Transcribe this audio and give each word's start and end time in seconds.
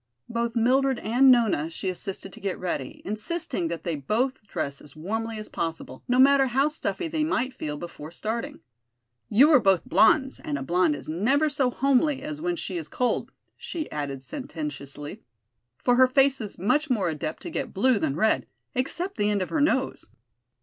Both 0.29 0.55
Mildred 0.55 0.97
and 0.97 1.29
Nona 1.29 1.69
she 1.69 1.87
assisted 1.87 2.33
to 2.33 2.39
get 2.39 2.57
ready, 2.57 3.03
insisting 3.05 3.67
that 3.67 3.83
they 3.83 3.95
both 3.95 4.47
dress 4.47 4.81
as 4.81 4.95
warmly 4.95 5.37
as 5.37 5.47
possible, 5.47 6.01
no 6.07 6.17
matter 6.17 6.47
how 6.47 6.69
stuffy 6.69 7.07
they 7.07 7.23
might 7.23 7.53
feel 7.53 7.77
before 7.77 8.09
starting. 8.09 8.61
"You 9.29 9.51
are 9.51 9.59
both 9.59 9.85
blondes 9.85 10.39
and 10.39 10.57
a 10.57 10.63
blonde 10.63 10.95
is 10.95 11.07
never 11.07 11.49
so 11.49 11.69
homely 11.69 12.23
as 12.23 12.41
when 12.41 12.55
she 12.55 12.77
is 12.77 12.87
cold," 12.87 13.31
she 13.55 13.91
added 13.91 14.23
sententiously, 14.23 15.21
"for 15.83 15.97
her 15.97 16.07
face 16.07 16.41
is 16.41 16.57
much 16.57 16.89
more 16.89 17.07
apt 17.11 17.43
to 17.43 17.51
get 17.51 17.71
blue 17.71 17.99
than 17.99 18.15
red, 18.15 18.47
except 18.73 19.17
the 19.17 19.29
end 19.29 19.43
of 19.43 19.49
her 19.49 19.61
nose." 19.61 20.09